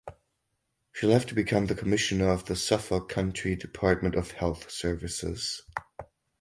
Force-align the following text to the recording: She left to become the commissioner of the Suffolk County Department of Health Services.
She 0.93 1.05
left 1.05 1.29
to 1.29 1.35
become 1.35 1.67
the 1.67 1.75
commissioner 1.75 2.29
of 2.31 2.45
the 2.45 2.55
Suffolk 2.55 3.07
County 3.07 3.55
Department 3.55 4.15
of 4.15 4.31
Health 4.31 4.71
Services. 4.71 5.61